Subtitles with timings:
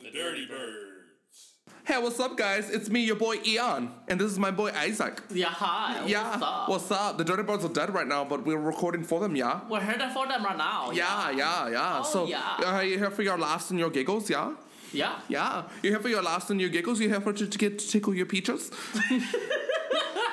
[0.00, 1.54] The Dirty Birds.
[1.84, 2.68] Hey, what's up, guys?
[2.68, 5.22] It's me, your boy Eon, and this is my boy Isaac.
[5.30, 6.04] Yeah, hi.
[6.04, 6.68] Yeah, What's up?
[6.68, 7.18] what's up?
[7.18, 9.60] The Dirty Birds are dead right now, but we're recording for them, yeah?
[9.70, 10.90] We're here for them right now.
[10.90, 12.00] Yeah, yeah, yeah.
[12.00, 12.56] Oh, so, yeah.
[12.58, 14.52] Uh, are you here for your laughs and your giggles, yeah?
[14.92, 15.14] Yeah.
[15.28, 15.62] Yeah.
[15.80, 16.98] You're here for your laughs and your giggles?
[16.98, 18.72] You're here for to, to get to tickle your peaches?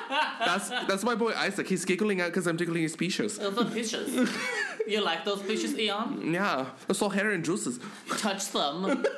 [0.08, 1.68] that's that's my boy Isaac.
[1.68, 3.38] He's giggling out because I'm tickling his peaches.
[3.38, 4.30] Those are fishes.
[4.86, 6.32] you like those fishes, Eon?
[6.32, 7.80] Yeah, they're so hairy and juicy.
[8.18, 9.04] Touch them.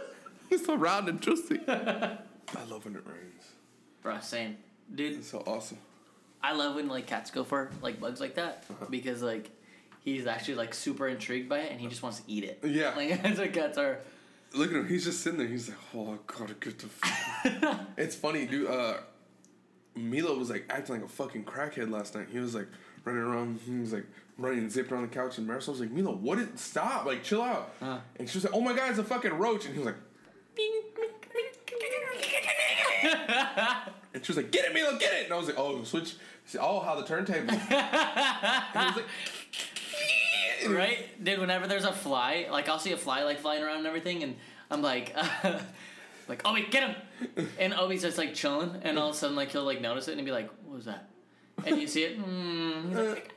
[0.48, 1.59] It's so round and juicy.
[1.69, 2.19] I
[2.70, 3.42] love when it rains.
[4.05, 4.56] Bruh, same.
[4.95, 5.78] Dude, It's so awesome.
[6.41, 8.87] I love when like cats go for like bugs like that Uh-huh.
[8.89, 9.50] because like
[10.05, 12.61] he's actually like super intrigued by it and he just wants to eat it.
[12.62, 12.95] Yeah.
[12.95, 13.98] Like that's what cats are.
[14.55, 14.87] Look at him.
[14.89, 15.48] He's just sitting there.
[15.48, 16.87] He's like, oh, I gotta get the.
[17.05, 17.80] F-.
[17.97, 18.70] it's funny, dude.
[18.70, 18.98] Uh,
[19.96, 22.28] Milo was like acting like a fucking crackhead last night.
[22.30, 22.68] He was like
[23.05, 23.60] running around.
[23.64, 24.06] He was like
[24.38, 25.38] running, zipping on the couch.
[25.38, 26.38] And Marisol was like, Milo, what?
[26.38, 27.06] Did stop?
[27.06, 27.72] Like, chill out.
[27.80, 27.98] Uh.
[28.16, 29.64] And she was like, oh my god, it's a fucking roach.
[29.66, 29.97] And he was like.
[34.14, 36.14] and she was like, "Get it, Milo, get it!" And I was like, "Oh, switch,
[36.58, 39.05] oh, how the turntable." and he was like,
[40.69, 41.22] Right?
[41.22, 44.22] Dude, whenever there's a fly, like I'll see a fly like flying around and everything
[44.22, 44.36] and
[44.70, 45.14] I'm like
[46.28, 46.97] like Obi, get him
[47.59, 50.17] and Obi's just like chilling and all of a sudden like he'll like notice it
[50.17, 51.09] and be like, What was that?
[51.64, 53.33] And you see it, mm, he's like,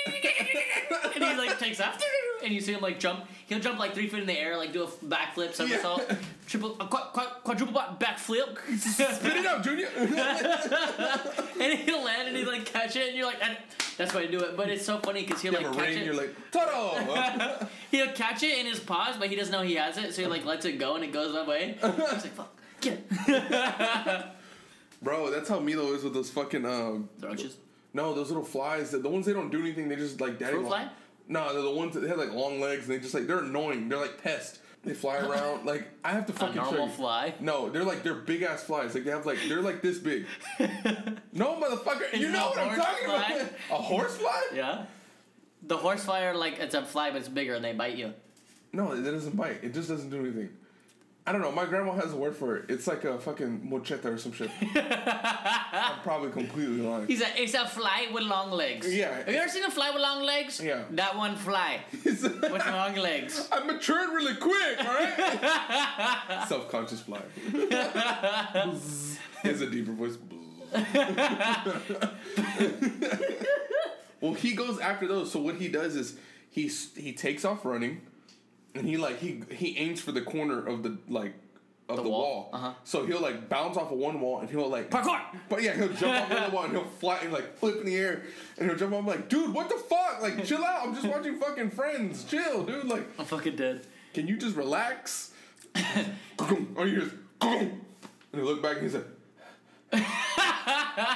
[1.14, 2.00] and he like takes off,
[2.42, 3.24] and you see him like jump.
[3.46, 6.16] He'll jump like three feet in the air, like do a backflip, somersault, Yeah.
[6.46, 9.88] triple, a quad, quad, quadruple backflip, "Spit it out, Junior."
[11.60, 13.56] and he'll land and he like catch it, and you're like, "And
[14.00, 14.56] that's why I do it.
[14.56, 16.04] But it's so funny because he'll You like catch it.
[16.06, 19.98] You're like, "Toto." he'll catch it in his paws, but he doesn't know he has
[19.98, 21.76] it, so he like lets it go and it goes away.
[21.82, 24.24] He's like, "Fuck, get it."
[25.02, 27.10] Bro, that's how Milo is with those fucking um.
[27.20, 27.58] Roaches.
[27.92, 28.90] No, those little flies.
[28.90, 29.88] The the ones they don't do anything.
[29.88, 30.54] They just like daddy.
[30.54, 30.88] Fruit fly?
[31.28, 32.88] No, they're the ones that they have like long legs.
[32.88, 33.90] and They just like they're annoying.
[33.90, 34.60] They're like pests.
[34.82, 35.66] They fly around.
[35.66, 37.34] like I have to A fucking show normal fly.
[37.40, 38.94] No, they're like they're big ass flies.
[38.94, 40.26] Like they have like they're like this big.
[41.32, 42.12] no, motherfucker.
[42.18, 43.36] You Is know what a I'm talking horsefly?
[43.36, 43.52] about?
[43.70, 44.40] A horsefly?
[44.54, 44.84] Yeah.
[45.64, 48.14] The horse fly are like it's a fly, but it's bigger and they bite you.
[48.72, 49.58] No, it doesn't bite.
[49.62, 50.48] It just doesn't do anything.
[51.26, 51.52] I don't know.
[51.52, 52.64] My grandma has a word for it.
[52.70, 54.50] It's like a fucking mocheta or some shit.
[54.74, 57.06] I'm probably completely lying.
[57.06, 58.92] He's a it's a fly with long legs.
[58.92, 59.14] Yeah.
[59.14, 60.60] Have you ever seen a fly with long legs?
[60.60, 60.84] Yeah.
[60.92, 63.48] That one fly with long legs.
[63.52, 66.48] I matured really quick, alright?
[66.48, 67.22] Self conscious fly.
[69.42, 70.16] has a deeper voice.
[74.20, 75.30] well, he goes after those.
[75.30, 76.16] So what he does is
[76.50, 78.00] he he takes off running,
[78.74, 81.34] and he like he he aims for the corner of the like
[81.88, 82.20] of the, The wall.
[82.22, 82.50] wall.
[82.52, 82.72] Uh-huh.
[82.84, 85.20] So he'll like bounce off of one wall, and he'll like Parkour!
[85.48, 87.86] But yeah, he'll jump off the other wall, and he'll fly and like flip in
[87.86, 88.22] the air,
[88.58, 89.00] and he'll jump off.
[89.00, 90.22] I'm like, dude, what the fuck?
[90.22, 90.86] Like, chill out.
[90.86, 92.24] I'm just watching fucking Friends.
[92.24, 92.84] Chill, dude.
[92.86, 93.06] Like.
[93.18, 93.86] I'm fucking dead.
[94.14, 95.32] Can you just relax?
[96.76, 97.80] or you just and
[98.34, 99.06] he look back and he's like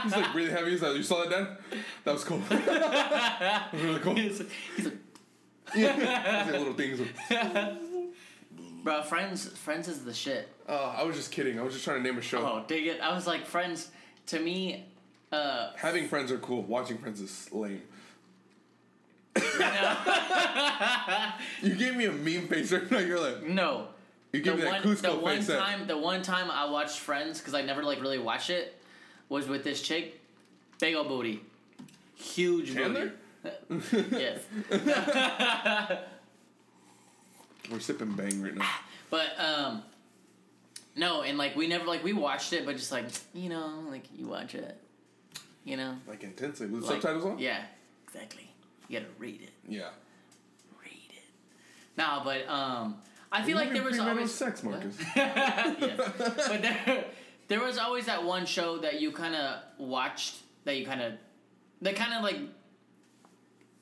[0.02, 0.70] He's like breathing heavy.
[0.72, 1.78] He's like, you saw that, Dad?
[2.04, 2.38] That was cool.
[2.48, 4.14] that was really cool.
[4.14, 4.42] He's,
[4.76, 4.96] he's like,
[5.74, 6.44] Yeah.
[6.50, 7.00] Like little things.
[8.82, 10.48] bro, Friends, Friends is the shit.
[10.68, 11.58] Uh, I was just kidding.
[11.58, 12.38] I was just trying to name a show.
[12.38, 13.00] Oh, dig it.
[13.00, 13.90] I was like, Friends.
[14.28, 14.84] To me,
[15.32, 16.62] uh, Having friends are cool.
[16.62, 17.82] Watching friends is lame.
[21.62, 22.98] you gave me a meme face right now.
[22.98, 23.88] You're like, no.
[24.32, 25.46] you The gave me that one, Kuzco the one face.
[25.48, 28.80] time, the one time I watched Friends because I never like really watched it
[29.28, 30.20] was with this chick,
[30.80, 31.40] big ol' booty,
[32.14, 33.06] huge Chandler?
[33.06, 33.16] booty.
[33.92, 34.40] Yes,
[37.70, 38.68] We're sipping bang right now.
[39.10, 39.82] but um,
[40.96, 44.04] no, and like we never like we watched it, but just like you know, like
[44.16, 44.76] you watch it,
[45.64, 46.66] you know, Like intensely.
[46.66, 47.38] With like, subtitles on?
[47.38, 47.62] Yeah,
[48.06, 48.50] exactly.
[48.88, 49.88] You gotta read it, Yeah.
[50.82, 51.24] read it.
[51.96, 52.96] No, but um,
[53.32, 54.62] I feel like there was always sex?
[54.62, 54.96] Marcus.
[55.16, 55.96] yes.
[56.16, 57.04] But there,
[57.48, 61.12] there was always that one show that you kind of watched that you kind of,
[61.82, 62.36] that kind of like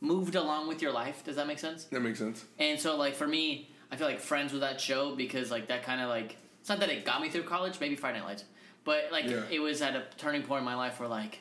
[0.03, 1.25] moved along with your life.
[1.25, 1.85] Does that make sense?
[1.85, 2.45] That makes sense.
[2.59, 5.83] And so, like for me, I feel like Friends was that show because like that
[5.85, 7.79] kind of like it's not that it got me through college.
[7.81, 8.45] Maybe Friday Night Lights,
[8.85, 9.43] but like Yeah.
[9.51, 11.39] it was at a turning point in my life where like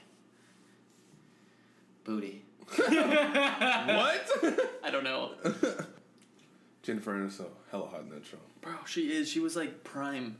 [2.03, 2.43] booty.
[2.75, 4.29] what?
[4.83, 5.31] I don't know,
[6.83, 8.37] Jennifer Aniston, hella hot in that show.
[8.61, 8.73] bro.
[8.85, 9.29] She is.
[9.29, 10.37] She was like prime.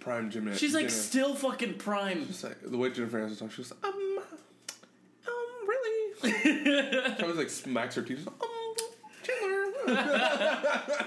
[0.00, 0.58] Prime gymnast.
[0.60, 2.26] She's like still fucking prime.
[2.26, 3.92] Just like the way Jennifer Aniston talks, she was like, um,
[6.22, 8.26] she like smacks her teeth.
[8.26, 8.34] Um,
[9.22, 11.06] Chandler.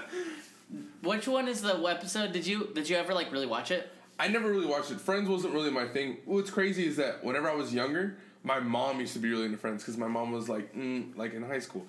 [1.02, 2.32] Which one is the episode?
[2.32, 3.90] Did you did you ever like really watch it?
[4.18, 5.00] I never really watched it.
[5.00, 6.16] Friends wasn't really my thing.
[6.24, 9.58] What's crazy is that whenever I was younger, my mom used to be really into
[9.58, 11.86] Friends because my mom was like, mm, like in high school.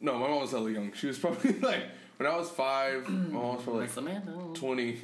[0.00, 0.92] No, my mom was hella young.
[0.94, 1.82] She was probably like
[2.16, 3.08] when I was five.
[3.08, 4.98] my mom was probably like twenty.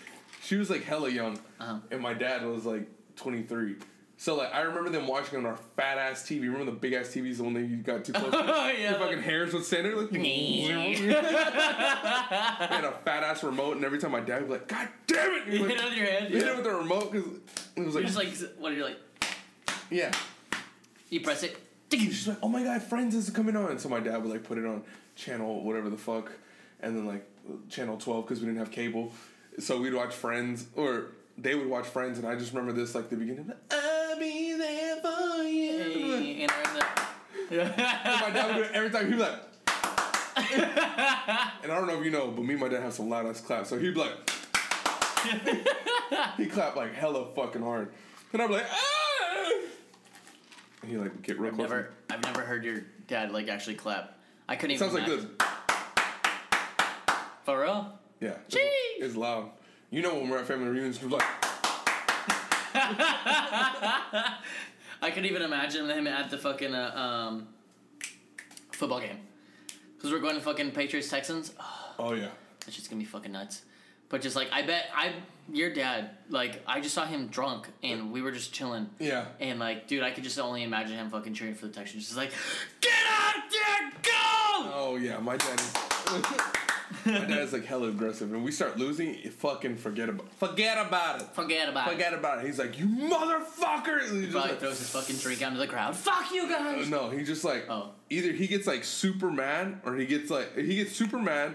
[0.42, 1.78] she was like hella young, Uh-huh.
[1.90, 2.86] and my dad was like
[3.16, 3.76] twenty three.
[4.20, 6.42] So like I remember them watching on our fat ass TV.
[6.42, 8.30] Remember the big ass TVs the one that you got too close?
[8.30, 8.36] to?
[8.38, 8.90] Yeah.
[8.90, 10.10] Your fucking hairs would stand there like
[11.30, 15.32] had a fat ass remote, and every time my dad would be like, "God damn
[15.32, 16.28] it!" You would hit it with your hand.
[16.30, 16.52] You hit Yeah.
[16.52, 17.28] it with the remote because
[17.76, 18.98] it was like, You're just like, what are you like?
[19.90, 20.12] yeah.
[21.08, 21.56] You press it.
[21.90, 24.58] She's like, "Oh my god, Friends is coming on!" So my dad would like put
[24.58, 24.82] it on
[25.16, 26.30] channel whatever the fuck,
[26.82, 27.26] and then like
[27.70, 29.12] channel twelve because we didn't have cable,
[29.58, 31.06] so we'd watch Friends or
[31.38, 33.50] they would watch Friends, and I just remember this like the beginning.
[33.70, 33.89] I'll
[34.20, 35.78] be there for you.
[35.78, 37.62] Hey, and we're the.
[37.62, 39.32] And my dad would do it every time he'd be like.
[40.36, 43.26] and I don't know if you know, but me and my dad have some loud
[43.26, 43.70] ass claps.
[43.70, 44.12] So he'd be like,
[46.36, 47.92] he clapped like hella fucking hard,
[48.32, 49.52] and I'd be like, ah!
[50.82, 51.70] And he like get real I've close.
[51.70, 54.18] never, I've never heard your dad like actually clap.
[54.48, 54.90] I couldn't even.
[54.90, 55.24] Sounds like this.
[55.24, 55.36] imagine.
[57.44, 57.98] For real?
[58.20, 59.04] Yeah, it's, Jeez.
[59.04, 59.50] it's loud.
[59.90, 61.24] You know when we're at family reunions, we're like,
[65.02, 67.48] I could even imagine him at the fucking uh, um,
[68.72, 69.18] football game.
[69.96, 71.52] Because we're going to fucking Patriots Texans.
[71.58, 72.28] Oh, oh yeah,
[72.64, 73.62] that shit's gonna be fucking nuts.
[74.08, 75.12] But just like I bet I
[75.52, 79.26] your dad like I just saw him drunk and we were just chilling yeah.
[79.40, 82.16] and like dude I could just only imagine him fucking cheering for the Texans just
[82.16, 82.32] like
[82.80, 84.10] get out there go
[84.72, 85.74] Oh yeah, my dad is.
[87.06, 89.14] my dad's like hella aggressive, and we start losing.
[89.30, 91.26] Fucking forget about forget about it.
[91.34, 92.46] forget about it Forget about it.
[92.46, 94.08] He's like, you motherfucker.
[94.08, 96.48] And he just, probably like- throws his fucking drink out into the crowd fuck you
[96.48, 97.90] guys No, he just like Oh.
[98.10, 101.54] either he gets like super mad or he gets like he gets super mad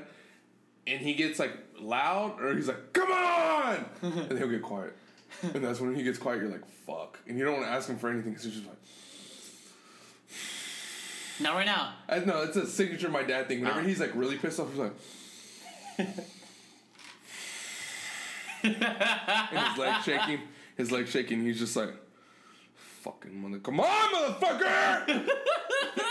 [0.88, 4.96] and he gets like loud or he's like come on and he'll get quiet
[5.42, 7.90] and that's when he gets quiet you're like fuck and you don't want to ask
[7.90, 8.78] him for anything because he's just like
[11.40, 13.84] not right now I know it's a signature my dad thing whenever Ah.
[13.84, 14.94] he's like really pissed off he's like
[18.62, 20.40] his leg shaking
[20.78, 21.90] his leg shaking he's just like
[22.76, 25.30] fucking mother come on motherfucker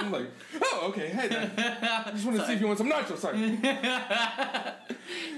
[0.01, 0.27] I'm like
[0.63, 1.51] oh okay hey dad
[2.07, 3.59] I just want to see if you want some nachos sorry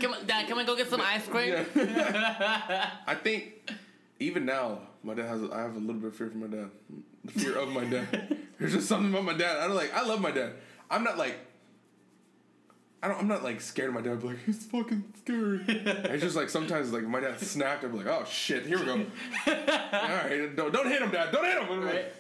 [0.01, 2.91] come on dad come on go get some ice cream Yeah.
[3.07, 3.55] I think
[4.19, 5.43] even now, my dad has.
[5.53, 6.71] I have a little bit of fear for my dad.
[7.25, 8.39] The fear of my dad.
[8.59, 9.59] There's just something about my dad.
[9.59, 9.95] I don't like.
[9.95, 10.55] I love my dad.
[10.91, 11.37] I'm not like.
[13.07, 13.21] I don't.
[13.21, 14.15] I'm not like scared of my dad.
[14.15, 15.61] I'm like he's fucking scary.
[15.69, 17.85] it's just like sometimes like my dad snapped.
[17.85, 18.67] I'm like oh shit.
[18.67, 18.95] Here we go.
[19.47, 21.31] All right, don't don't hit him, dad.
[21.31, 21.69] Don't hit him.
[21.71, 22.13] I'm, like-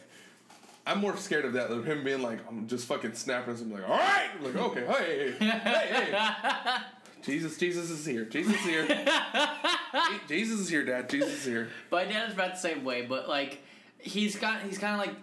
[0.87, 3.57] I'm more scared of that than him being like I'm just fucking snapping.
[3.57, 4.29] I'm like all right.
[4.39, 4.87] I'm like okay.
[4.87, 6.05] Hey hey hey.
[6.13, 6.77] hey.
[7.23, 8.25] Jesus, Jesus is here.
[8.25, 8.87] Jesus is here.
[8.87, 11.11] Je- Jesus is here, Dad.
[11.11, 11.69] Jesus is here.
[11.91, 13.61] My dad is about the same way, but like
[13.99, 15.17] he's got he's kind of like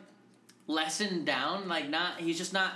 [0.67, 1.69] lessened down.
[1.69, 2.73] Like not he's just not.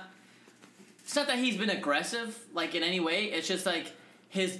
[1.07, 3.27] It's not that he's been aggressive like in any way.
[3.31, 3.94] It's just like
[4.27, 4.59] his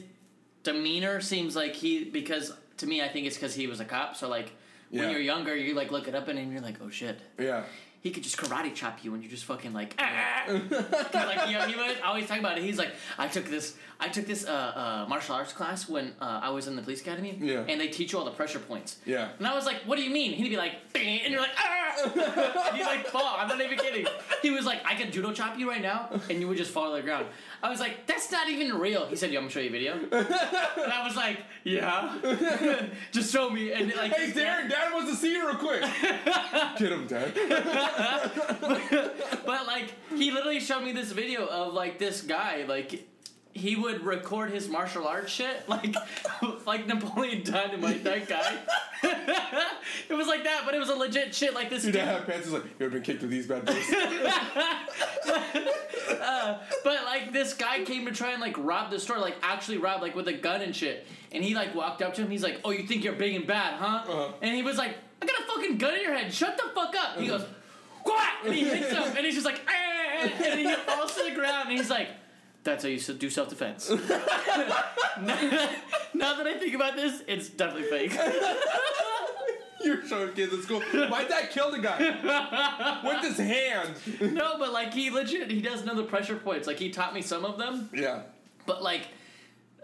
[0.64, 4.16] demeanor seems like he because to me I think it's because he was a cop.
[4.16, 4.54] So like
[4.90, 5.02] Yeah.
[5.02, 7.20] when you're younger, you like look it up and you're like, oh shit.
[7.38, 7.64] Yeah.
[8.00, 10.44] He could just karate chop you, and you're just fucking like, ah.
[10.46, 12.64] 'Cause, like you know, he was always talking about it.
[12.64, 16.40] He's like, I took this, I took this uh, uh, martial arts class when uh,
[16.44, 17.66] I was in the police academy, Yeah.
[17.68, 18.98] and they teach you all the pressure points.
[19.06, 19.30] Yeah.
[19.40, 21.58] And I was like, "What do you mean?" He'd be like, "Bing," and you're like,
[21.58, 21.87] "Ah!"
[22.76, 23.36] He'd like fall.
[23.38, 24.06] I'm not even kidding.
[24.42, 26.92] He was like, "I can judo chop you right now," and you would just fall
[26.92, 27.28] to the ground.
[27.64, 29.72] I was like, "That's not even real." He said, yeah, I'm gonna show you a
[29.72, 32.16] video?" and I was like, "Yeah."
[33.12, 33.72] just show me.
[33.72, 35.82] And like, Hey, Darren, Dad wants to see you real quick.
[36.78, 37.34] Get him, Dad.
[39.46, 43.08] but like, he literally showed me this video of like this guy like.
[43.54, 45.96] He would record his martial arts shit like,
[46.68, 48.04] like Napoleon Dynamite.
[48.04, 48.56] That guy.
[50.10, 51.54] It was like that, but it was a legit shit.
[51.54, 51.84] Like this.
[51.84, 52.46] Dude- dad have pants.
[52.46, 53.78] He's like, you ever been kicked with these bad boys?
[56.84, 60.02] But like this guy came to try and like rob the store, like actually rob,
[60.02, 61.06] like with a gun and shit.
[61.32, 62.30] And he like walked up to him.
[62.30, 64.34] He's like, "Oh, you think you're big and bad, huh?" Uh-huh.
[64.42, 66.34] And he was like, "I got a fucking gun in your head.
[66.34, 67.46] Shut the fuck up." He goes,
[68.04, 71.36] "What?" And he hits him, and he's just like, "Eh," and he falls to the
[71.36, 71.70] ground.
[71.70, 72.10] And he's like,
[72.64, 73.98] "That's how you do self defense." now
[75.18, 78.18] that I think about this, it's definitely fake.
[79.84, 80.82] You're showing kids at school.
[81.10, 83.94] My dad killed a guy with his hand.
[84.36, 86.68] no, but like he legit, he does know the pressure points.
[86.68, 87.90] Like he taught me some of them.
[87.94, 88.22] Yeah.
[88.66, 89.08] but like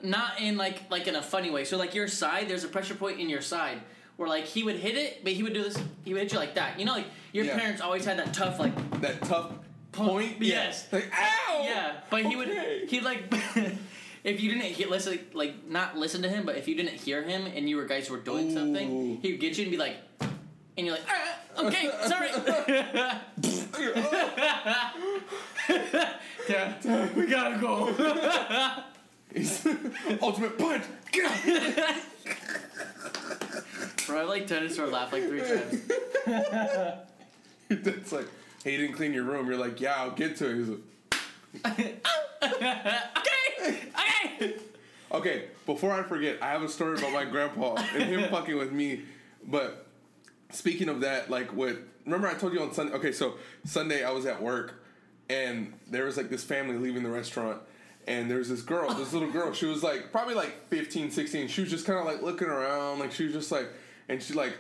[0.02, 1.64] not in like like in a funny way.
[1.66, 3.80] So like your side, there's a pressure point in your side
[4.18, 5.78] where like he would hit it, but he would do this.
[6.04, 6.80] He would hit you like that.
[6.80, 7.58] You know, like your Yeah.
[7.58, 9.52] parents always had that tough like That tough
[9.92, 10.42] point.
[10.42, 10.88] Yes.
[10.92, 11.62] Like, ow.
[11.64, 11.98] yeah.
[12.10, 12.50] But he would
[12.90, 13.32] he like
[14.24, 17.24] if you didn't he, listen like not listen to him, but if you didn't hear
[17.24, 18.54] him and you were guys who were doing Ooh.
[18.54, 19.98] something, he would get you and be like.
[20.76, 21.38] And you're like, ah,
[21.68, 22.30] okay, sorry.
[26.48, 26.84] Dad,
[27.16, 27.90] we gotta go.
[30.22, 30.84] Ultimate punch.
[34.08, 35.82] Bro, I like turned to laugh like three times.
[37.70, 38.28] That's like,
[38.64, 39.46] hey, you didn't clean your room.
[39.46, 40.56] You're like, yeah, I'll get to it.
[40.56, 40.80] He's like,
[42.44, 44.56] Okay, okay.
[45.12, 48.72] okay, before I forget, I have a story about my grandpa and him fucking with
[48.72, 49.02] me.
[49.46, 49.86] But
[50.52, 51.78] speaking of that, like, what?
[52.06, 52.94] Remember I told you on Sunday?
[52.96, 54.84] Okay, so Sunday I was at work
[55.30, 57.62] and there was like this family leaving the restaurant.
[58.06, 59.54] And there was this girl, this little girl.
[59.54, 61.48] She was like probably like 15, 16.
[61.48, 63.70] She was just kind of like looking around, like she was just like,
[64.10, 64.54] and she like,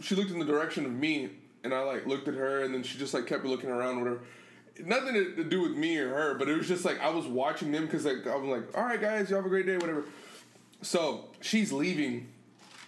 [0.00, 1.30] she looked in the direction of me,
[1.64, 4.20] and I like looked at her, and then she just like kept looking around, whatever.
[4.84, 7.72] Nothing to, do with me or her, but it was just like I was watching
[7.72, 10.04] them because like I was like, all right, guys, you have a great day, whatever.
[10.82, 12.28] So she's leaving,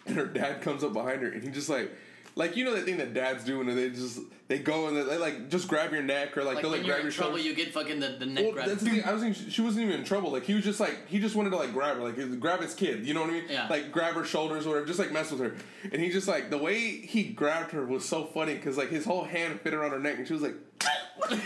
[0.06, 1.90] and her dad comes up behind her, and he just like,
[2.34, 5.18] like you know that thing that dads do when they just they go and they,
[5.18, 7.46] like just grab your neck or like, Like they'll like grab in your trouble, shoulders.
[7.46, 8.68] you get fucking the, the neck Well, grab.
[8.68, 9.04] that's the thing.
[9.04, 10.30] I was thinking she wasn't even in trouble.
[10.30, 12.74] Like he was just like he just wanted to like grab her, like grab his
[12.74, 13.04] kid.
[13.06, 13.44] You know what I mean?
[13.50, 13.66] Yeah.
[13.68, 15.54] Like grab her shoulders or whatever, just like mess with her.
[15.90, 19.04] And he just like the way he grabbed her was so funny because like his
[19.04, 20.54] whole hand fit around her neck, and she was like,
[21.30, 21.40] and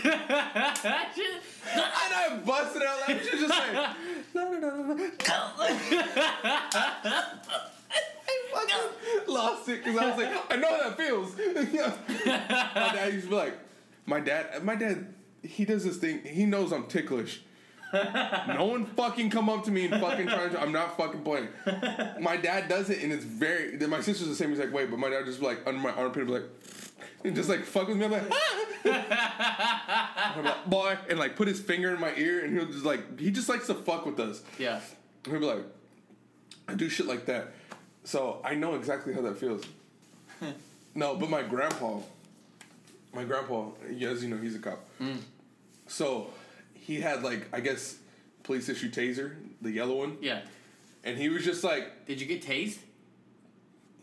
[1.74, 3.18] I busted out laughing.
[3.22, 3.72] She was just like,
[4.34, 5.10] no, no, no, no, no.
[7.94, 11.36] I fucking lost it because I was like, I know how that feels.
[12.76, 13.58] my dad used to be like,
[14.06, 16.20] my dad, my dad, he does this thing.
[16.24, 17.42] He knows I'm ticklish.
[17.92, 20.60] no one fucking come up to me and fucking try to.
[20.60, 21.48] I'm not fucking playing.
[22.20, 23.76] My dad does it, and it's very.
[23.86, 24.48] My sister's the same.
[24.48, 26.44] He's like, wait, but my dad just like under my armpit, be like,
[27.24, 28.04] and just like fuck with me.
[28.04, 28.58] I'm like, ah!
[30.36, 33.18] I'm like, boy, and like put his finger in my ear, and he'll just like
[33.20, 34.42] he just likes to fuck with us.
[34.58, 34.80] yeah.
[35.24, 35.64] He'll be like,
[36.68, 37.52] I do shit like that.
[38.04, 39.62] So I know exactly how that feels.
[40.96, 41.98] no, but my grandpa,
[43.14, 44.84] my grandpa, as you know, he's a cop.
[45.86, 46.28] So
[46.74, 47.98] he had like, I guess,
[48.42, 50.40] police issue taser, the yellow one, Yeah.
[51.04, 52.78] and he was just like, Did you get tased?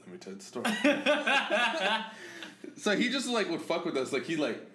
[0.05, 0.65] let me tell you the story.
[2.77, 4.65] so he just like would fuck with us, like he like.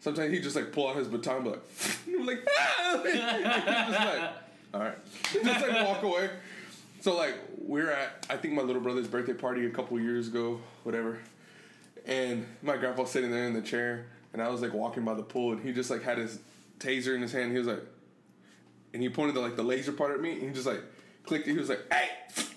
[0.00, 1.60] Sometimes he just like pull out his baton, but
[2.06, 3.02] like, like, ah!
[3.02, 4.30] Just like,
[4.72, 4.98] all right,
[5.32, 6.30] just like walk away.
[7.00, 10.60] So like we're at I think my little brother's birthday party a couple years ago,
[10.84, 11.18] whatever.
[12.06, 15.22] And my grandpa's sitting there in the chair, and I was like walking by the
[15.22, 16.38] pool, and he just like had his
[16.78, 17.52] taser in his hand.
[17.52, 17.82] He was like,
[18.94, 20.82] and he pointed the like the laser part at me, and he just like
[21.28, 21.52] clicked it.
[21.52, 22.08] He was like, hey,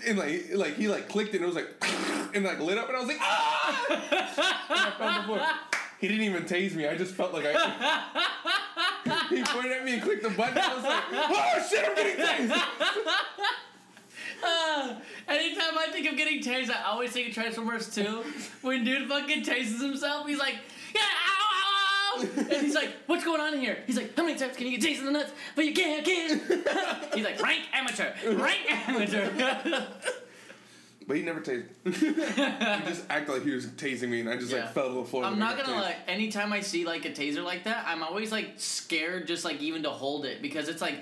[0.07, 1.67] and like like he like clicked it, and it was like,
[2.33, 3.85] and like lit up, and I was like, ah!
[3.89, 5.41] And I fell on the floor.
[5.99, 6.87] He didn't even tase me.
[6.87, 9.27] I just felt like I.
[9.29, 10.57] he pointed at me and clicked the button.
[10.57, 12.61] I was like, oh shit, I'm getting tased.
[14.43, 14.95] Uh,
[15.27, 18.23] anytime I think of getting tased, I always think of Transformers 2.
[18.61, 20.55] When dude fucking tases himself, he's like,
[20.95, 21.01] yeah,
[22.19, 23.77] And he's like, what's going on here?
[23.87, 25.31] He's like, how many times can you get tased in the nuts?
[25.55, 26.41] But you can't, can't.
[27.13, 29.85] he's like, rank amateur, rank amateur.
[31.07, 31.65] But he never tased.
[31.83, 34.65] he just acted like he was tasing me, and I just Yeah.
[34.65, 35.25] like fell to the floor.
[35.25, 35.95] I'm not gonna lie.
[36.07, 39.83] Anytime I see like a taser like that, I'm always like scared, just like even
[39.83, 40.99] to hold it because it's like,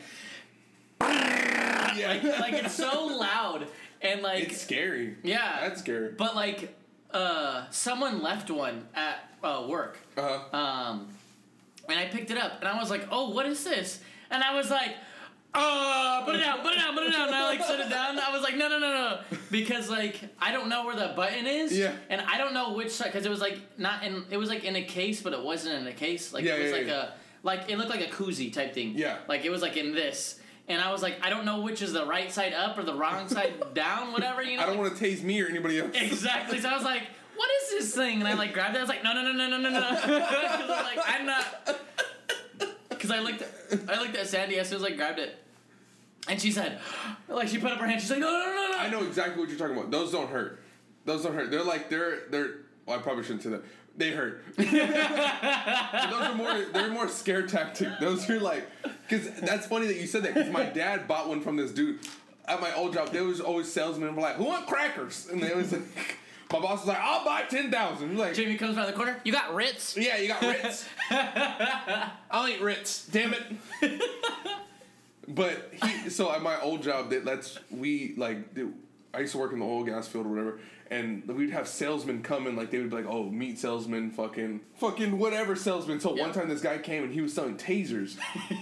[1.01, 2.19] Yeah.
[2.23, 3.67] like, like it's so loud
[4.01, 5.15] and like it's scary.
[5.21, 5.59] yeah.
[5.67, 6.13] That's scary.
[6.17, 6.75] But like,
[7.13, 10.57] uh, someone left one at uh, work, Uh-huh.
[10.57, 11.07] um,
[11.87, 13.99] and I picked it up, and I was like, "Oh, what is this?"
[14.29, 14.91] And I was like,
[15.55, 17.89] "Oh, put it down, put it down, put it down." And I like set it
[17.89, 18.19] down.
[18.19, 21.47] I was like, "No, no, no, no," because like I don't know where the button
[21.47, 21.93] is, Yeah.
[22.09, 24.63] and I don't know which side because it was like not in it was like
[24.63, 26.31] in a case, but it wasn't in a case.
[26.33, 27.03] Like Yeah, it was yeah, like yeah.
[27.03, 27.09] a
[27.41, 28.93] like it looked like a koozie type thing.
[28.95, 29.17] Yeah.
[29.27, 30.39] like it was like in this.
[30.69, 32.93] And I was like, I don't know which is the right side up or the
[32.93, 34.41] wrong side down, whatever.
[34.43, 35.89] You know, I don't like- want to tase me or anybody else.
[35.95, 36.59] Exactly.
[36.61, 37.03] So I was like,
[37.35, 38.77] "What is this thing?" And I like grabbed it.
[38.77, 41.45] I was like, "No, no, no, no, no, no, no." I'm like, I'm not.
[42.89, 43.43] Because I looked,
[43.87, 45.41] I looked at Sandy as soon as I grabbed it,
[46.27, 46.79] and she said,
[47.29, 48.01] like she put up her hand.
[48.01, 49.89] She's like, "No, no, no, no, no." I know exactly what you're talking about.
[49.89, 50.61] Those don't hurt.
[51.05, 51.49] Those don't hurt.
[51.49, 52.49] They're like they're they're.
[52.85, 53.63] Well, I probably shouldn't say that.
[53.95, 54.43] They hurt.
[54.57, 56.65] Those are more.
[56.73, 57.87] They're more scare tactic.
[58.01, 58.67] Those are like,
[59.09, 60.33] because that's funny that you said that.
[60.33, 61.99] Because my dad bought one from this dude
[62.47, 63.09] at my old job.
[63.11, 65.81] There was always salesmen were like, "Who want crackers?" And they was like,
[66.53, 68.17] my boss was like, "I'll buy ten thousand.
[68.17, 69.19] Like, Jamie comes around the corner.
[69.23, 69.97] You got Ritz?
[69.97, 70.85] yeah, you got Ritz.
[72.31, 73.07] I'll eat Ritz.
[73.07, 74.01] Damn it.
[75.27, 78.53] But he, so at my old job, that that's we like.
[78.53, 78.73] did-
[79.11, 80.59] I used to work in the oil gas field or whatever,
[80.91, 84.61] and we'd have salesmen come in, like they would be like, "Oh, meat salesman, fucking,
[84.75, 88.17] fucking whatever salesman." So one time, this guy came and he was selling tasers,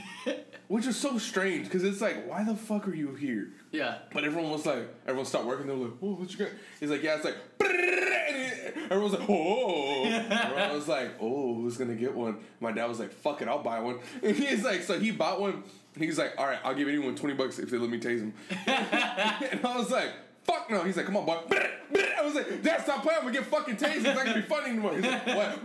[0.67, 3.49] which was so strange because it's like, why the fuck are you here?
[3.71, 3.99] Yeah.
[4.13, 5.67] But everyone was like, everyone stopped working.
[5.67, 8.57] They were like, "Oh, what you got?" He's like, "Yeah, it's like," and, he-
[8.89, 10.05] Everyone was like, oh.
[10.05, 12.37] Everyone was like, oh, who's gonna get one?
[12.61, 13.99] My dad was like, fuck it, I'll buy one.
[14.23, 15.63] And he's like, so he bought one.
[15.97, 18.33] He's like, all right, I'll give anyone 20 bucks if they let me tase him.
[18.67, 20.11] and I was like,
[20.47, 20.83] fuck no.
[20.83, 21.37] He's like, come on, boy.
[22.17, 23.19] I was like, Dad, stop playing.
[23.19, 23.97] I'm gonna get fucking tased.
[23.97, 24.95] It's not gonna be funny anymore.
[24.95, 25.63] He's like, what?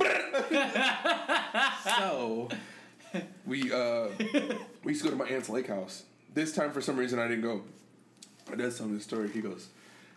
[1.85, 2.49] so,
[3.47, 4.09] we, uh,
[4.85, 6.05] we used to go to my aunt's lake house.
[6.35, 7.63] This time, for some reason, I didn't go.
[8.51, 9.31] My dad's telling me the story.
[9.31, 9.69] He goes,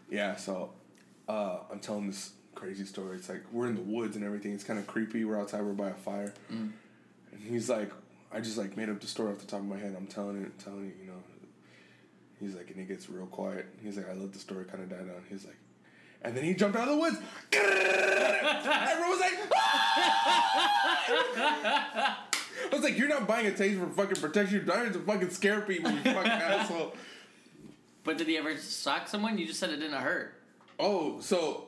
[0.09, 0.71] yeah, so
[1.27, 3.17] uh, I'm telling this crazy story.
[3.17, 4.53] It's like we're in the woods and everything.
[4.53, 5.25] It's kind of creepy.
[5.25, 5.61] We're outside.
[5.61, 6.33] We're by a fire.
[7.31, 7.91] And he's like,
[8.31, 9.95] I just like made up the story off the top of my head.
[9.97, 11.21] I'm telling it, telling it, you know.
[12.39, 13.65] He's like, and he gets real quiet.
[13.81, 15.23] He's like, I let the story kind of die down.
[15.29, 15.55] He's like,
[16.21, 17.17] and then he jumped out of the woods.
[17.53, 21.05] Everyone was like, "Ah!"
[22.71, 24.57] I was like, you're not buying a taser for fucking protection.
[24.57, 26.93] You're buying it to fucking scare people, you fucking asshole.
[28.03, 29.37] But did he ever sock someone?
[29.37, 30.33] You just said it didn't hurt.
[30.79, 31.65] Oh, so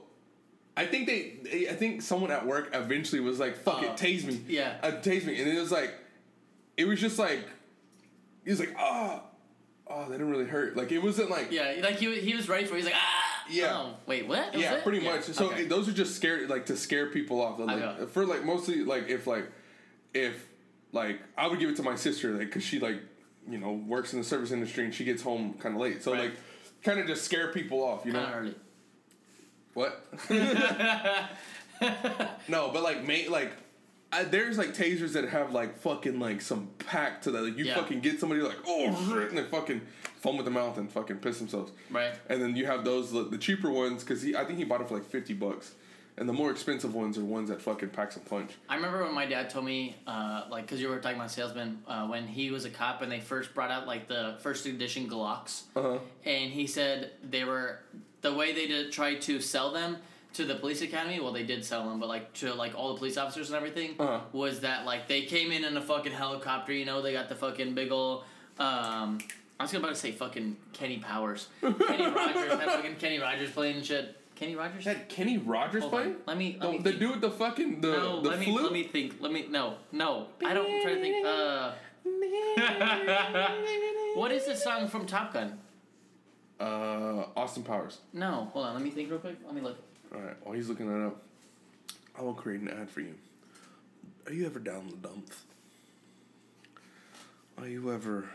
[0.76, 3.98] I think they, they- I think someone at work eventually was like, "Fuck Uh, it,
[3.98, 4.78] tase me." yeah.
[4.84, 5.94] uh, tase me, and it was like,
[6.78, 7.48] it was just like,
[8.44, 9.22] he was like, "Ah,
[9.90, 12.66] oh, that didn't really hurt." Like it wasn't like, Yeah, like he, he was ready
[12.66, 12.78] for it.
[12.78, 13.24] He's like, ah!
[13.50, 13.72] Yeah.
[13.74, 14.52] Oh, wait, what?
[14.52, 14.84] That yeah, it?
[14.84, 15.24] pretty Yeah, much.
[15.24, 15.64] So okay.
[15.64, 17.60] it- those are just scared, like to scare people off.
[17.60, 19.50] Like for like mostly like if like
[20.14, 20.46] if
[20.92, 23.00] like I would give it to my sister like because she like
[23.50, 26.12] you know works in the service industry and she gets home kind of late, so
[26.14, 26.22] Right.
[26.24, 26.34] like
[26.84, 28.24] kind of just scare people off, you know.
[28.24, 28.56] Kinda early.
[29.74, 30.06] What?
[32.48, 33.52] no, but like, mate, like,
[34.18, 37.44] I, there's like tasers that have like fucking like some pack to that.
[37.44, 37.76] Like, you Yeah.
[37.76, 39.82] fucking get somebody like, oh shit, and they fucking
[40.22, 41.72] foam with the mouth and fucking piss themselves.
[41.92, 42.14] Right.
[42.30, 44.88] And then you have those the, the cheaper ones because I think he bought it
[44.88, 45.76] for like fifty bucks,
[46.18, 48.52] and the more expensive ones are ones that fucking pack some punch.
[48.68, 51.84] I remember when my dad told me, uh, like, because you were talking about salesman,
[51.88, 55.08] uh, when he was a cop and they first brought out, like, the first edition
[55.08, 55.64] Glocks.
[55.76, 55.98] Uh huh.
[56.26, 57.80] And he said they were,
[58.22, 59.98] the way they did try to sell them
[60.38, 62.98] to the police academy, well, they did sell them, but, like, to, like, all the
[63.00, 64.22] police officers and everything, Uh-huh.
[64.32, 67.36] was that, like, they came in in a fucking helicopter, you know, they got the
[67.36, 68.24] fucking big ol',
[68.60, 69.18] um,
[69.60, 71.48] I was about to say fucking Kenny Powers.
[71.62, 74.16] Kenny Rogers, had fucking Kenny Rogers playing and shit.
[74.36, 74.86] Kenny Rogers?
[74.86, 76.10] Had Kenny Rogers Hold playing?
[76.12, 76.18] on.
[76.28, 78.46] Let me, let The, me the dude with the fucking the No, the let me
[78.46, 78.64] flute.
[78.64, 79.16] let me think.
[79.20, 80.28] Let me no no.
[80.46, 81.26] I don't I'm to think.
[81.26, 81.72] Uh,
[84.16, 85.58] what is the song from Top Gun?
[86.60, 87.98] uh, Austin Powers.
[88.14, 88.74] No, hold on.
[88.76, 89.38] Let me think real quick.
[89.44, 89.78] Let me look.
[90.14, 91.22] All right, while he's looking that up,
[92.18, 93.16] I will create an ad for you.
[94.26, 95.42] Are you ever down the dumps?
[97.58, 98.26] Are you ever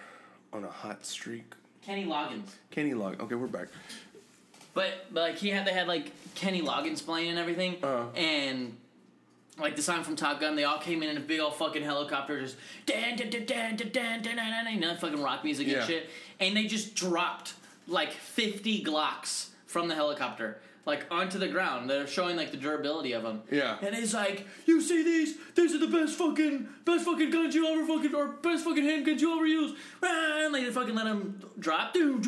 [0.53, 1.55] on a hot streak?
[1.83, 2.49] Kenny Loggins.
[2.71, 3.21] Kenny Log.
[3.23, 3.69] Okay, we're back.
[4.75, 8.05] But, but like he had they had like Kenny Loggins playing and everything, Uh-huh.
[8.17, 8.77] and
[9.59, 11.83] like the song from Top Gun, they all came in in a big old fucking
[11.83, 12.57] helicopter, just
[12.87, 15.79] dan dan dan dan dan dan dan dan, dan, you know, fucking rock music Yeah.
[15.79, 17.55] and shit, and they just dropped
[17.87, 20.59] like fifty Glocks from the helicopter.
[20.85, 23.43] Like onto the ground, they're showing like the durability of them.
[23.51, 23.77] Yeah.
[23.81, 25.37] and it's like, you see these?
[25.55, 29.21] These are the best fucking, best fucking guns you ever fucking, or best fucking handguns
[29.21, 29.79] you ever use.
[30.03, 32.25] And they fucking let them drop, and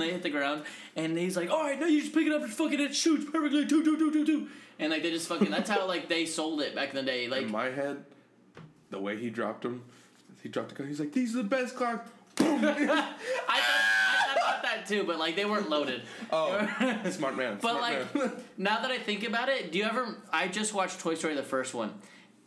[0.00, 0.64] they hit the ground.
[0.96, 3.24] And he's like, all right, now you just pick it up and fucking it shoots
[3.30, 4.48] perfectly, do, do, do, do, do.
[4.80, 7.28] And like they just fucking, that's how like they sold it back in the day.
[7.28, 8.04] Like, In my head,
[8.90, 9.84] the way he dropped him,
[10.42, 10.86] he dropped the gun.
[10.88, 12.64] He's like, "These are the best clocks." Boom.
[12.64, 13.14] I thought,
[13.48, 13.95] I thought about
[14.76, 16.02] that too, but like they weren't loaded.
[16.32, 16.68] oh,
[17.10, 17.58] smart man.
[17.60, 18.32] But smart like man.
[18.58, 20.16] now that I think about it, do you ever?
[20.32, 21.94] I just watched Toy Story the first one.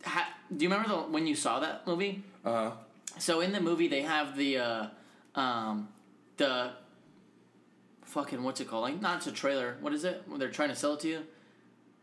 [0.04, 2.22] Ha, do you remember the when you saw that movie?
[2.44, 2.70] uh, huh.
[3.18, 4.86] So in the movie they have the uh,
[5.34, 5.88] um,
[6.36, 6.70] the
[8.04, 8.82] fucking what's it called?
[8.84, 9.76] Like not a trailer.
[9.80, 10.22] What is it?
[10.38, 11.22] They're trying to sell it to you?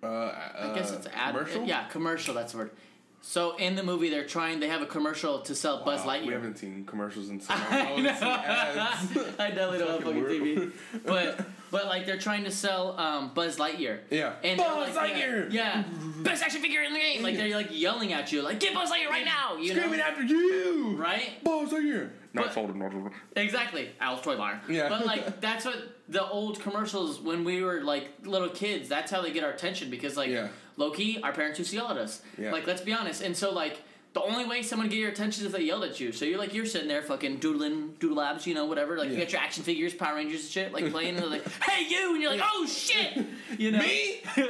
[0.04, 1.34] uh, I guess it's an ad.
[1.34, 1.66] commercial.
[1.66, 2.34] Yeah, commercial.
[2.34, 2.72] That's the word.
[3.21, 4.60] So in the movie they're trying.
[4.60, 6.27] They have a commercial to sell Buzz Wow, Lightyear.
[6.27, 7.63] We haven't seen commercials in so long.
[7.69, 8.10] I I know.
[8.12, 9.17] ads.
[9.39, 10.71] I definitely don't have Fucking fucking TV.
[11.06, 13.99] But but like they're trying to sell um, Buzz Lightyear.
[14.10, 14.34] Yeah.
[14.43, 15.51] And they're Buzz like, Lightyear!
[15.51, 16.23] Yeah, yeah.
[16.23, 17.21] Best action figure in the game.
[17.23, 19.58] Like they're like yelling at you, like get Buzz Lightyear right now.
[19.58, 20.06] You Screaming know?
[20.06, 20.95] after you.
[20.97, 21.43] Right?
[21.43, 22.12] Buzz Lightyear.
[22.34, 22.75] Not But- sold.
[22.75, 23.12] Not sold.
[23.36, 23.89] Exactly.
[23.99, 24.62] Al's Toy Bar.
[24.69, 24.89] Yeah.
[24.89, 28.88] But like that's what the old commercials when we were like little kids.
[28.88, 30.47] That's how they get our attention because like Yeah.
[30.78, 32.22] Low key, our parents used to yell at us.
[32.38, 32.52] Yeah.
[32.52, 33.22] Like let's be honest.
[33.22, 33.82] And so like.
[34.13, 36.12] The only way someone get your attention is if they yelled at you.
[36.12, 38.98] So you're like you're sitting there fucking doodling doodle labs, you know, whatever.
[38.98, 41.48] Like you got your action figures, Power Rangers and shit, like playing and they're like,
[41.62, 43.16] Hey you and you're like, Oh shit
[43.60, 44.24] You know Me?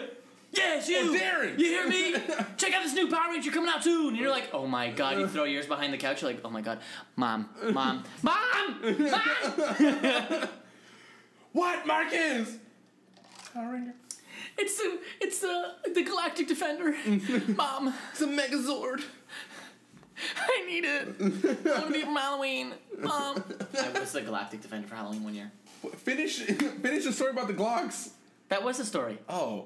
[0.54, 1.60] Yes, you Oh, Darren.
[1.60, 2.13] You hear me?
[2.56, 4.10] Check out this new Power Ranger coming out soon.
[4.10, 6.50] And you're like, Oh my god, you throw yours behind the couch, you're like, Oh
[6.50, 6.80] my god,
[7.18, 10.50] mom, mom, mom, mom
[11.52, 12.56] What, Marcus?
[13.54, 13.94] Power Ranger.
[14.58, 16.96] It's the it's the the Galactic Defender.
[17.56, 19.04] Mom, It's a Megazord.
[20.36, 21.08] I need it.
[21.20, 22.74] I want to be from Halloween.
[22.98, 23.43] Mom.
[23.80, 25.52] I was the Galactic Defender for Halloween one year.
[25.98, 26.38] Finish.
[26.82, 28.10] Finish the story about the Glocks.
[28.50, 29.20] That was the story.
[29.30, 29.65] Oh.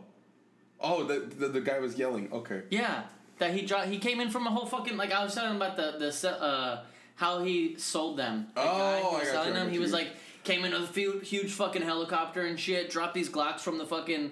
[0.82, 2.28] Oh, the, the the guy was yelling.
[2.34, 2.64] Okay.
[2.70, 3.04] Yeah,
[3.38, 3.88] that he dropped.
[3.88, 6.32] He came in from a whole fucking like I was telling him about the the
[6.42, 6.84] uh
[7.16, 8.48] how he sold them.
[8.56, 9.68] The Oh, guy who I was got selling you, I them.
[9.68, 9.98] got He was you.
[9.98, 10.08] like
[10.44, 12.90] came in with a few, huge fucking helicopter and shit.
[12.90, 14.32] Dropped these Glocks from the fucking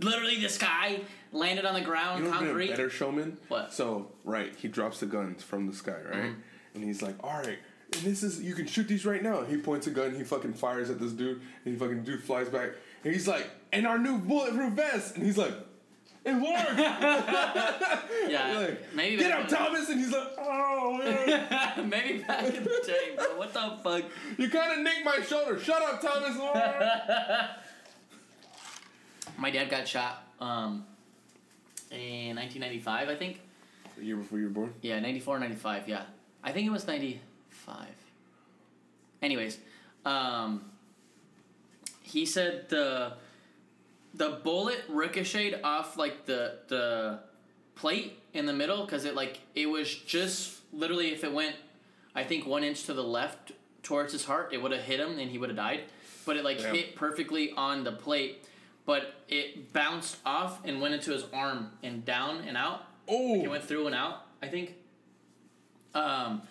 [0.00, 1.00] literally the sky.
[1.32, 2.70] Landed on the ground, You know what's been a concrete.
[2.70, 3.36] better showman?
[3.48, 3.72] What?
[3.72, 6.14] So right, he drops the guns from the sky, right?
[6.22, 6.40] Mm-hmm.
[6.76, 7.58] And he's like, "All right,
[7.92, 10.22] and this is you can shoot these right now." And he points a gun, he
[10.24, 12.70] fucking fires at this dude, and he fucking dude flies back,
[13.04, 15.52] and he's like, "And our new bulletproof vest," and he's like,
[16.24, 16.78] "It worked!"
[18.30, 20.96] Yeah, like, maybe Get up, Thomas, and he's like, "Oh,
[21.84, 23.36] maybe back in the day, bro.
[23.36, 24.04] What the fuck?
[24.38, 25.58] you kind of nicked my shoulder.
[25.60, 26.36] Shut up, Thomas."
[29.38, 30.84] My dad got shot um,
[31.90, 33.40] in 1995, I think.
[33.96, 34.74] the year before you were born.
[34.82, 36.02] Yeah, 94, 95, yeah.
[36.42, 37.86] I think it was 95.
[39.22, 39.58] Anyways,
[40.04, 40.64] um,
[42.02, 43.14] he said the
[44.14, 47.18] the bullet ricocheted off like the the
[47.74, 51.56] plate in the middle because it like it was just literally if it went
[52.14, 55.18] I think one inch to the left towards his heart it would have hit him
[55.18, 55.80] and he would have died
[56.24, 56.74] but it like Damn.
[56.74, 58.44] hit perfectly on the plate
[58.86, 63.48] but it bounced off and went into his arm and down and out Oh, he
[63.48, 64.74] went through and out, I think.
[65.94, 66.42] Um,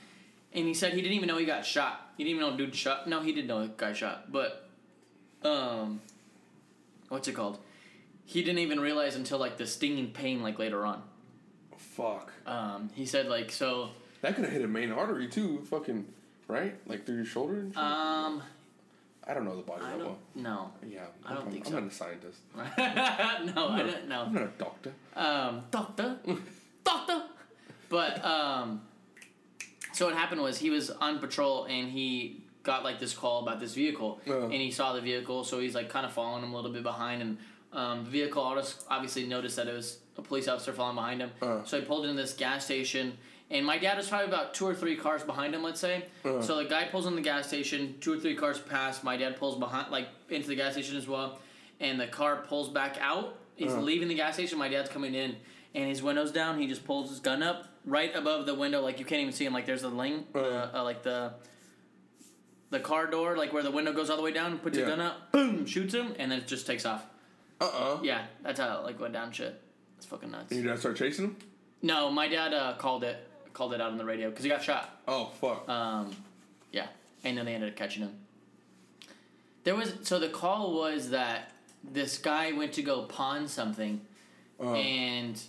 [0.54, 2.14] and he said he didn't even know he got shot.
[2.18, 3.08] He didn't even know dude shot.
[3.08, 4.68] No, he didn't know a guy shot, but
[5.44, 6.02] um,
[7.10, 7.60] what's it called?
[8.26, 11.04] He didn't even realize until like the stinging pain like later on.
[11.78, 12.32] fuck.
[12.46, 13.90] Um, he said like so.
[14.22, 15.62] That could have hit a main artery too.
[15.70, 16.06] Fucking
[16.48, 17.68] right, like through your shoulder.
[17.76, 18.42] Um,
[19.28, 20.18] I don't know the body I that well.
[20.36, 21.80] no, Yeah, I don't I'm, think I'm so.
[21.80, 22.40] not a scientist.
[22.56, 22.64] no,
[23.70, 24.30] I don't I'm know.
[24.30, 24.94] not a doctor.
[25.16, 26.18] Um, doctor,
[26.84, 27.24] doctor.
[27.90, 28.82] But um,
[29.94, 33.60] so what happened was he was on patrol and he got like this call about
[33.60, 34.44] this vehicle Uh.
[34.44, 36.84] and he saw the vehicle, so he's like kind of following him a little bit
[36.84, 37.38] behind and
[37.74, 41.32] um, the vehicle obvious- obviously noticed that it was a police officer following behind him,
[41.42, 41.64] Uh.
[41.64, 43.18] so he pulled into this gas station.
[43.52, 46.06] And my dad was probably about two or three cars behind him, let's say.
[46.24, 46.42] Uh.
[46.42, 49.04] So the guy pulls in the gas station, two or three cars pass.
[49.04, 51.40] My dad pulls behind, like into the gas station as well,
[51.80, 53.38] and the car pulls back out.
[53.56, 53.80] He's Uh.
[53.82, 54.58] leaving the gas station.
[54.58, 55.36] My dad's coming in,
[55.76, 56.60] and his window's down.
[56.60, 59.46] He just pulls his gun up right above the window, like you can't even see
[59.46, 59.54] him.
[59.54, 60.70] Like there's a lane, uh, Uh.
[60.76, 61.34] uh, like the
[62.72, 64.58] the car door, like where the window goes all the way down.
[64.58, 64.86] Puts Yeah.
[64.86, 67.06] his gun up, boom, shoots him, and then it just takes off.
[67.62, 68.00] Uh oh.
[68.04, 69.32] Yeah, that's how it like went down.
[69.32, 69.62] Shit,
[69.98, 70.52] it's fucking nuts.
[70.52, 71.38] And your dad start chasing him?
[71.82, 73.25] No, my dad uh, called it
[73.56, 75.00] called it out on the radio because he got shot.
[75.08, 75.68] Oh fuck.
[75.68, 76.16] Um,
[76.72, 76.88] yeah,
[77.24, 78.14] and then they ended up catching him.
[79.64, 81.52] There was so the call was that
[81.84, 84.02] this guy went to go pawn something,
[84.62, 85.42] Uh, and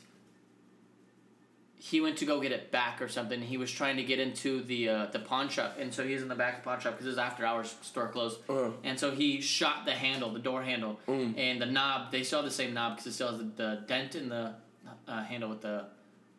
[1.79, 3.41] he went to go get it back or something.
[3.43, 6.29] He was trying to get into the uh, the pawn shop, and so he's in
[6.29, 8.39] the back of the pawn shop because his after hours store closed.
[8.49, 8.71] Uh.
[8.83, 11.37] And so he shot the handle, the door handle, Mm.
[11.39, 12.11] and the knob.
[12.13, 14.55] They still have the same knob because it still has the, the dent in the
[15.07, 15.85] uh, handle with the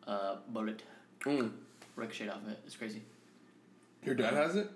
[0.06, 0.82] uh, bullet
[1.24, 1.50] mm.
[1.96, 2.60] ricochet off of it.
[2.66, 3.02] It's crazy.
[4.04, 4.70] Your dad has it?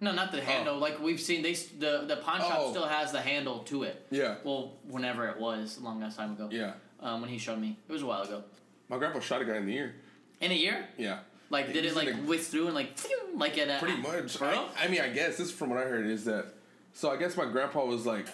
[0.00, 0.78] No, not the handle.
[0.78, 2.70] Like we've seen, they the the pawn shop Oh.
[2.70, 4.06] still has the handle to it.
[4.10, 4.36] Yeah.
[4.44, 6.48] Well, whenever it was, a long ass time ago.
[6.50, 6.72] Yeah.
[7.00, 8.42] Um, when he showed me, it was a while ago.
[8.88, 9.94] My grandpa shot a guy in the ear.
[10.40, 11.20] In a year, Yeah.
[11.50, 12.98] like did it like in a- whisk through and like
[13.34, 14.40] like at a Pretty much.
[14.42, 16.46] I, I mean, I guess this is from what I heard is that.
[16.92, 18.26] So I guess my grandpa was like,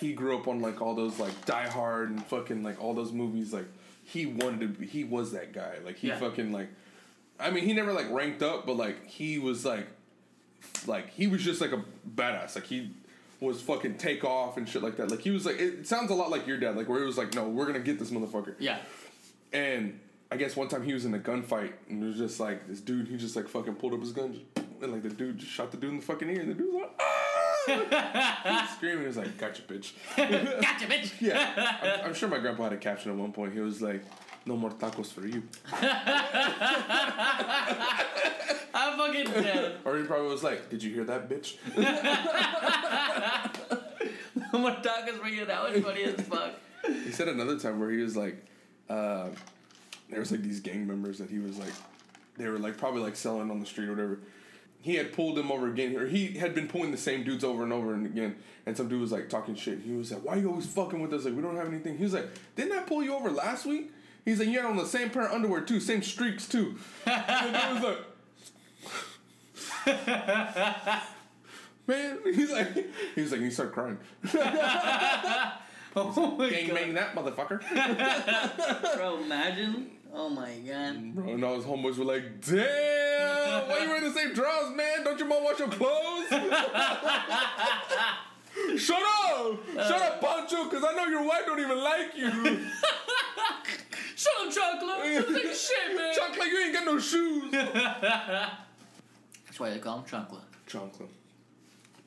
[0.00, 3.12] he grew up on like all those like Die Hard and fucking like all those
[3.12, 3.52] movies.
[3.52, 3.66] Like
[4.04, 4.68] he wanted to.
[4.68, 5.76] be He was that guy.
[5.84, 6.18] Like he Yeah.
[6.18, 6.68] fucking like.
[7.40, 9.86] I mean, he never like ranked up, but like he was like,
[10.86, 11.82] like he was just like a
[12.14, 12.54] badass.
[12.54, 12.90] Like he
[13.40, 15.10] was fucking take off and shit like that.
[15.10, 16.76] Like he was like, it sounds a lot like your dad.
[16.76, 18.54] Like where he was like, no, we're gonna get this motherfucker.
[18.58, 18.78] Yeah.
[19.52, 22.66] And I guess one time he was in a gunfight and it was just like
[22.68, 24.44] this dude, he just like fucking pulled up his gun just,
[24.82, 26.72] and like the dude just shot the dude in the fucking ear and the dude
[26.72, 27.38] was like, ah!
[27.68, 29.00] He's screaming.
[29.00, 29.92] He was like, gotcha, bitch.
[30.16, 31.12] gotcha, bitch.
[31.20, 32.00] Yeah.
[32.00, 33.52] I'm, I'm sure my grandpa had a caption at one point.
[33.52, 34.02] He was like,
[34.48, 35.42] no more tacos for you.
[38.74, 39.76] I'm fucking dead.
[39.84, 41.56] Or he probably was like, did you hear that, bitch?
[44.50, 45.44] No more tacos for you.
[45.44, 46.52] That was funny as fuck.
[47.04, 48.42] He said another time where he was like,
[48.88, 49.28] uh,
[50.08, 51.72] there was like these gang members that he was like,
[52.38, 54.20] they were like probably like selling on the street or whatever.
[54.80, 57.62] He had pulled them over again, or he had been pulling the same dudes over
[57.62, 58.36] and over and again.
[58.64, 59.80] And some dude was like talking shit.
[59.80, 61.24] He was like, "Why are you always fucking with us?
[61.26, 63.90] Like we don't have anything." He was like, "Didn't I pull you over last week?"
[64.28, 67.54] He's like, "You had on the same pair of underwear too, same streaks too." and
[67.54, 67.98] the dude was like.
[71.86, 72.74] Man, he's like,
[73.14, 73.98] he was like, he started crying.
[75.96, 77.60] Oh my Gang bang that motherfucker.
[78.96, 79.90] Bro, imagine.
[80.14, 81.14] Oh my god.
[81.14, 85.02] Bro, and all his homeboys were like, damn, why you wearing the same drawers, man?
[85.02, 86.28] Don't your mom wash your clothes?
[88.78, 89.58] Shut up!
[89.74, 92.66] Shut up, Pancho, because I know your wife don't even like you.
[94.26, 95.26] On, chocolate.
[95.28, 96.14] This ain't shit, man.
[96.14, 97.50] Chocolate, you ain't got no shoes.
[97.52, 100.42] That's why they call him chocolate.
[100.66, 101.08] Chocolate.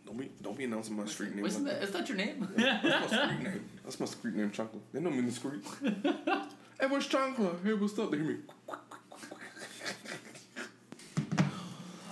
[0.06, 1.43] Don't be don't be announcing my street name.
[1.43, 2.47] Wasn't like that, is that your name?
[2.58, 3.69] Yeah, That's my street name.
[3.84, 4.84] That's my street name, Chocolate.
[4.93, 5.63] They know me in the street.
[5.82, 7.56] hey, what's Chocolate?
[7.63, 8.12] Hey, what's up?
[8.12, 8.36] They hear me.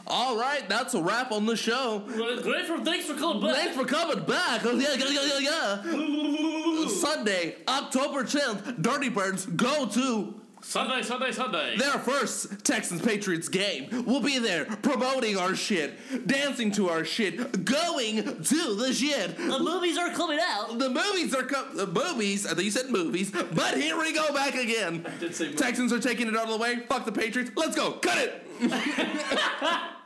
[0.10, 2.04] All right, that's a wrap on the show.
[2.08, 3.56] well, great for thanks for coming back.
[3.56, 4.64] Thanks for coming back.
[4.66, 6.88] Yeah, yeah, yeah, yeah, yeah.
[6.88, 11.78] Sunday, October 10th, Dirty Birds go to Sunday, Sunday, Sunday.
[11.78, 14.04] their first Texans Patriots game.
[14.06, 19.38] We'll be there promoting our shit, dancing to our shit, going to the shit.
[19.38, 20.78] The movies are coming out.
[20.80, 22.46] The movies are co- the movies.
[22.46, 25.06] I think you said movies, but here we go back again.
[25.20, 25.60] did say movies.
[25.60, 26.78] Texans are taking it out of the way.
[26.90, 27.52] Fuck the Patriots.
[27.56, 27.92] Let's go.
[27.94, 28.44] Cut it.